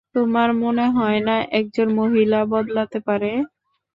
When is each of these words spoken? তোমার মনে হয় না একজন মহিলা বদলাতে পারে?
তোমার 0.15 0.49
মনে 0.61 0.85
হয় 0.95 1.19
না 1.27 1.35
একজন 1.59 1.87
মহিলা 1.99 2.39
বদলাতে 2.53 2.99
পারে? 3.07 3.31